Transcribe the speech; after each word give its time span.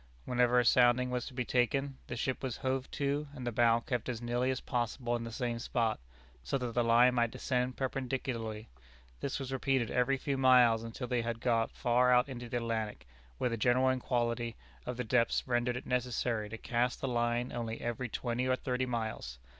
Whenever 0.25 0.59
a 0.59 0.65
sounding 0.65 1.11
was 1.11 1.27
to 1.27 1.33
be 1.35 1.45
taken, 1.45 1.99
the 2.07 2.15
ship 2.15 2.41
was 2.41 2.57
hove 2.57 2.89
to, 2.89 3.27
and 3.35 3.45
the 3.45 3.51
bow 3.51 3.79
kept 3.81 4.09
as 4.09 4.19
nearly 4.19 4.49
as 4.49 4.59
possible 4.59 5.15
in 5.15 5.25
the 5.25 5.31
same 5.31 5.59
spot, 5.59 5.99
so 6.43 6.57
that 6.57 6.73
the 6.73 6.83
line 6.83 7.13
might 7.13 7.29
descend 7.29 7.77
perpendicularly. 7.77 8.67
This 9.19 9.37
was 9.37 9.53
repeated 9.53 9.91
every 9.91 10.17
few 10.17 10.39
miles 10.39 10.81
until 10.83 11.05
they 11.05 11.21
had 11.21 11.39
got 11.39 11.69
far 11.69 12.11
out 12.11 12.27
into 12.27 12.49
the 12.49 12.57
Atlantic, 12.57 13.05
where 13.37 13.51
the 13.51 13.57
general 13.57 13.91
equality 13.91 14.55
of 14.87 14.97
the 14.97 15.03
depths 15.03 15.47
rendered 15.47 15.77
it 15.77 15.85
necessary 15.85 16.49
to 16.49 16.57
cast 16.57 16.99
the 16.99 17.07
line 17.07 17.51
only 17.53 17.79
every 17.79 18.09
twenty 18.09 18.47
or 18.47 18.55
thirty 18.55 18.87
miles. 18.87 19.37